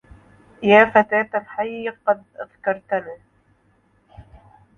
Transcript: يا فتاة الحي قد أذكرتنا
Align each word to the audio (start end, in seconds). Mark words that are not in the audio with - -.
يا 0.63 0.85
فتاة 0.85 1.29
الحي 1.41 1.89
قد 1.89 2.23
أذكرتنا 2.41 3.17